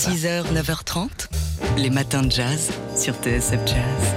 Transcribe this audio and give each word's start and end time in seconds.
6h, 0.00 0.44
9h30, 0.54 1.28
les 1.76 1.90
matins 1.90 2.22
de 2.22 2.30
jazz 2.30 2.70
sur 2.96 3.12
TSF 3.16 3.60
Jazz. 3.66 4.14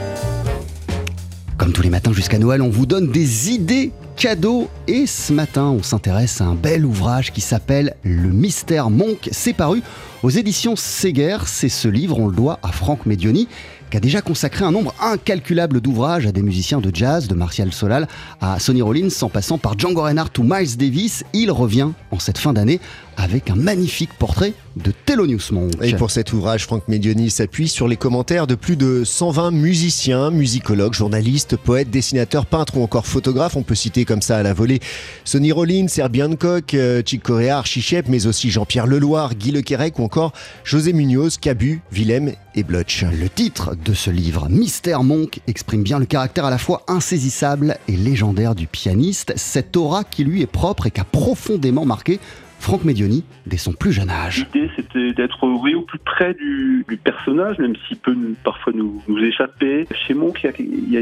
Comme 1.57 1.73
tous 1.73 1.81
les 1.81 1.89
matins 1.89 2.13
jusqu'à 2.13 2.39
Noël, 2.39 2.61
on 2.61 2.69
vous 2.69 2.85
donne 2.85 3.11
des 3.11 3.51
idées 3.51 3.91
cadeaux 4.15 4.69
et 4.87 5.05
ce 5.07 5.33
matin, 5.33 5.65
on 5.65 5.83
s'intéresse 5.83 6.39
à 6.39 6.45
un 6.45 6.55
bel 6.55 6.85
ouvrage 6.85 7.33
qui 7.33 7.41
s'appelle 7.41 7.97
Le 8.03 8.29
Mystère 8.29 8.89
Monk. 8.89 9.27
C'est 9.33 9.51
paru 9.51 9.81
aux 10.23 10.29
éditions 10.29 10.77
Séguer. 10.77 11.39
C'est 11.47 11.67
ce 11.67 11.89
livre, 11.89 12.17
on 12.17 12.27
le 12.27 12.35
doit 12.35 12.59
à 12.63 12.71
Franck 12.71 13.05
Medioni 13.05 13.49
qui 13.93 13.97
a 13.97 13.99
déjà 13.99 14.23
consacré 14.23 14.65
un 14.65 14.71
nombre 14.71 14.95
incalculable 14.99 15.79
d'ouvrages 15.79 16.25
à 16.25 16.31
des 16.31 16.41
musiciens 16.41 16.81
de 16.81 16.89
jazz, 16.91 17.27
de 17.27 17.35
Martial 17.35 17.71
Solal 17.71 18.07
à 18.41 18.57
Sonny 18.57 18.81
Rollins, 18.81 19.09
en 19.21 19.29
passant 19.29 19.59
par 19.59 19.77
Django 19.77 20.01
Reinhardt 20.01 20.31
ou 20.39 20.43
Miles 20.43 20.77
Davis. 20.77 21.23
Il 21.31 21.51
revient 21.51 21.89
en 22.09 22.17
cette 22.17 22.39
fin 22.39 22.53
d'année 22.53 22.79
avec 23.17 23.51
un 23.51 23.55
magnifique 23.55 24.09
portrait 24.17 24.53
de 24.75 24.91
Thelonious 25.05 25.51
Monk. 25.51 25.73
Et 25.81 25.93
pour 25.93 26.11
cet 26.11 26.33
ouvrage, 26.33 26.65
Franck 26.65 26.87
Medioni 26.87 27.29
s'appuie 27.29 27.67
sur 27.67 27.87
les 27.87 27.97
commentaires 27.97 28.47
de 28.47 28.55
plus 28.55 28.75
de 28.75 29.03
120 29.03 29.51
musiciens, 29.51 30.31
musicologues, 30.31 30.93
journalistes, 30.93 31.57
poètes, 31.57 31.89
dessinateurs, 31.89 32.45
peintres 32.45 32.77
ou 32.77 32.83
encore 32.83 33.05
photographes. 33.05 33.55
On 33.55 33.63
peut 33.63 33.75
citer 33.75 34.05
comme 34.05 34.21
ça 34.21 34.37
à 34.37 34.43
la 34.43 34.53
volée 34.53 34.79
Sonny 35.25 35.51
Rollins, 35.51 35.87
Herbie 35.95 36.23
Hancock, 36.23 36.73
euh, 36.73 37.01
Chick 37.05 37.23
Corea, 37.23 37.57
Archie 37.57 37.83
mais 38.07 38.25
aussi 38.25 38.49
Jean-Pierre 38.49 38.87
Leloir, 38.87 39.35
Guy 39.35 39.51
Lequerec 39.51 39.99
ou 39.99 40.03
encore 40.03 40.33
José 40.63 40.93
Munoz, 40.93 41.37
Cabu, 41.37 41.81
Willem 41.91 42.31
et 42.55 42.63
Blotch. 42.63 43.03
Le 43.03 43.29
titre 43.29 43.75
de 43.75 43.93
ce 43.93 44.09
livre, 44.09 44.47
Mystère 44.49 45.03
Monk, 45.03 45.39
exprime 45.47 45.83
bien 45.83 45.99
le 45.99 46.05
caractère 46.05 46.45
à 46.45 46.49
la 46.49 46.57
fois 46.57 46.83
insaisissable 46.87 47.77
et 47.87 47.95
légendaire 47.95 48.55
du 48.55 48.67
pianiste, 48.67 49.33
cette 49.35 49.75
aura 49.77 50.03
qui 50.03 50.23
lui 50.23 50.41
est 50.41 50.47
propre 50.47 50.87
et 50.87 50.91
qui 50.91 51.01
a 51.01 51.05
profondément 51.05 51.85
marqué 51.85 52.19
Franck 52.63 52.85
Medioni 52.85 53.25
dès 53.45 53.57
son 53.57 53.73
plus 53.73 53.91
jeune 53.91 54.09
âge. 54.09 54.47
L'idée, 54.53 54.71
c'était 54.77 55.11
d'être 55.11 55.43
au 55.43 55.81
plus 55.81 55.99
près 55.99 56.33
du, 56.33 56.85
personnage, 57.03 57.57
même 57.57 57.75
s'il 57.85 57.97
peut 57.97 58.15
parfois 58.41 58.71
nous, 58.73 59.03
échapper. 59.17 59.85
Chez 59.93 60.13
Monk, 60.13 60.47
il 60.57 60.89
y, 60.89 60.95
a, 60.95 61.01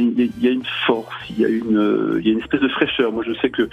une 0.49 0.63
force, 0.87 1.13
il 1.29 1.39
y 1.39 1.45
a 1.45 1.49
une, 1.49 2.17
il 2.19 2.25
y 2.25 2.29
a 2.29 2.33
une 2.33 2.39
espèce 2.39 2.61
de 2.61 2.67
fraîcheur. 2.67 3.11
Moi, 3.11 3.23
je 3.27 3.33
sais 3.33 3.51
que 3.51 3.69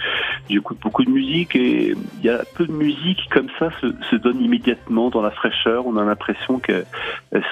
j'écoute 0.51 0.77
beaucoup 0.83 1.03
de 1.03 1.09
musique 1.09 1.55
et 1.55 1.95
il 2.19 2.23
y 2.23 2.29
a 2.29 2.43
peu 2.55 2.67
de 2.67 2.71
musique 2.71 3.27
comme 3.31 3.47
ça 3.57 3.71
se, 3.81 4.15
donne 4.17 4.39
immédiatement 4.39 5.09
dans 5.09 5.23
la 5.23 5.31
fraîcheur. 5.31 5.87
On 5.87 5.97
a 5.97 6.05
l'impression 6.05 6.59
qu'elles 6.59 6.85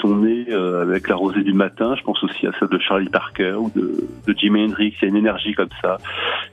sont 0.01 0.17
nées 0.17 0.45
euh, 0.51 0.83
avec 0.83 1.07
la 1.07 1.15
rosée 1.15 1.43
du 1.43 1.53
matin. 1.53 1.95
Je 1.97 2.03
pense 2.03 2.23
aussi 2.23 2.45
à 2.45 2.51
celle 2.59 2.69
de 2.69 2.77
Charlie 2.77 3.09
Parker 3.09 3.53
ou 3.53 3.71
de, 3.75 4.07
de 4.27 4.37
Jimi 4.37 4.65
Hendrix. 4.65 4.93
Il 5.01 5.03
y 5.03 5.05
a 5.05 5.09
une 5.09 5.17
énergie 5.17 5.53
comme 5.53 5.69
ça. 5.81 5.97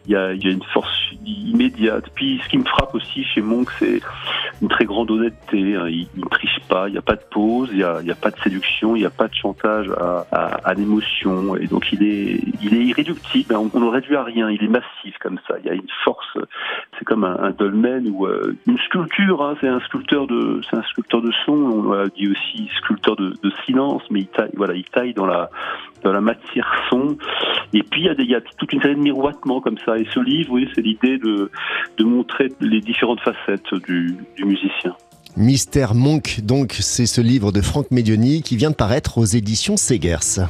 Il 0.06 0.12
y 0.12 0.16
a 0.16 0.32
une 0.32 0.64
force 0.72 1.12
immédiate. 1.26 2.06
Puis, 2.14 2.40
ce 2.42 2.48
qui 2.48 2.56
me 2.56 2.64
frappe 2.64 2.94
aussi 2.94 3.24
chez 3.24 3.42
Monk, 3.42 3.70
c'est 3.78 4.00
une 4.62 4.68
très 4.68 4.84
grande 4.84 5.10
honnêteté. 5.10 5.76
Hein. 5.76 5.88
Il, 5.88 6.08
ne 6.16 6.28
triche 6.28 6.60
pas, 6.68 6.88
il 6.88 6.92
n'y 6.92 6.98
a 6.98 7.02
pas 7.02 7.16
de 7.16 7.24
pause, 7.30 7.68
il 7.72 7.78
n'y 7.78 7.82
a, 7.84 7.96
a, 7.96 8.14
pas 8.14 8.30
de 8.30 8.38
séduction, 8.40 8.96
il 8.96 9.00
n'y 9.00 9.06
a 9.06 9.10
pas 9.10 9.28
de 9.28 9.34
chantage 9.34 9.88
à, 9.90 10.26
à, 10.32 10.74
l'émotion. 10.74 11.56
Et 11.56 11.66
donc 11.66 11.92
il 11.92 12.02
est, 12.02 12.40
il 12.62 12.74
est 12.74 12.84
irréductible. 12.84 13.54
On, 13.54 13.70
on 13.72 13.80
le 13.80 13.88
réduit 13.88 14.16
à 14.16 14.22
rien. 14.22 14.50
Il 14.50 14.62
est 14.62 14.68
massif 14.68 15.16
comme 15.20 15.38
ça. 15.48 15.56
Il 15.60 15.66
y 15.66 15.70
a 15.70 15.74
une 15.74 15.82
force. 16.04 16.38
C'est 16.98 17.04
comme 17.04 17.24
un, 17.24 17.50
dolmen 17.50 18.08
ou 18.08 18.26
euh, 18.26 18.56
une 18.66 18.78
sculpture. 18.78 19.42
Hein. 19.42 19.56
C'est 19.60 19.68
un 19.68 19.80
sculpteur 19.80 20.26
de, 20.26 20.60
c'est 20.68 20.76
un 20.76 20.82
sculpteur 20.82 21.22
de 21.22 21.32
son. 21.44 21.52
On 21.52 22.06
dit 22.08 22.28
aussi 22.28 22.68
sculpteur 22.76 23.16
de, 23.16 23.34
de 23.42 23.52
silence, 23.64 24.02
mais 24.10 24.20
il 24.20 24.26
taille, 24.28 24.50
voilà, 24.56 24.74
il 24.74 24.84
taille 24.84 25.14
dans 25.14 25.26
la, 25.26 25.50
dans 26.02 26.12
la 26.12 26.20
matière 26.20 26.70
son. 26.90 27.16
Et 27.74 27.82
puis 27.82 28.06
il 28.18 28.30
y, 28.30 28.34
a 28.36 28.40
toute 28.40 28.72
une 28.72 28.80
série 28.80 28.94
de 28.94 29.00
miroitements 29.00 29.60
comme 29.60 29.76
ça. 29.84 29.98
Et 29.98 30.06
ce 30.14 30.20
livre, 30.20 30.52
oui, 30.52 30.68
c'est 30.74 30.80
l'idée 30.80 31.18
de, 31.18 31.50
montrer 32.04 32.48
les 32.60 32.80
différentes 32.80 33.20
facettes 33.20 33.74
du, 33.86 34.16
musicien. 34.38 34.94
Mystère 35.36 35.94
Monk, 35.94 36.40
donc, 36.44 36.74
c'est 36.80 37.06
ce 37.06 37.20
livre 37.20 37.50
de 37.50 37.60
Franck 37.60 37.90
Medioni 37.90 38.42
qui 38.42 38.56
vient 38.56 38.70
de 38.70 38.76
paraître 38.76 39.18
aux 39.18 39.24
éditions 39.24 39.76
Segers. 39.76 40.46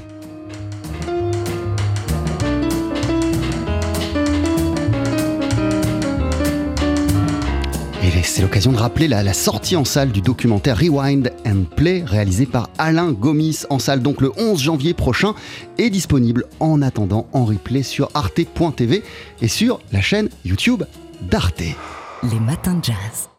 C'est 8.24 8.42
l'occasion 8.42 8.72
de 8.72 8.76
rappeler 8.76 9.08
la, 9.08 9.32
sortie 9.32 9.76
en 9.76 9.84
salle 9.84 10.10
du 10.10 10.20
documentaire 10.20 10.78
Rewind 10.78 11.32
and 11.46 11.64
Play 11.76 12.04
réalisé 12.06 12.46
par 12.46 12.70
Alain 12.78 13.12
Gomis 13.12 13.64
en 13.70 13.78
salle 13.78 14.02
donc 14.02 14.20
le 14.20 14.32
11 14.36 14.60
janvier 14.60 14.94
prochain 14.94 15.34
et 15.78 15.90
disponible 15.90 16.46
en 16.60 16.82
attendant 16.82 17.26
en 17.32 17.44
replay 17.44 17.82
sur 17.82 18.10
arte.tv 18.14 19.02
et 19.42 19.48
sur 19.48 19.80
la 19.92 20.00
chaîne 20.00 20.28
YouTube 20.44 20.84
d'Arte. 21.22 21.62
Les 22.22 22.40
matins 22.40 22.74
de 22.74 22.84
jazz. 22.84 23.33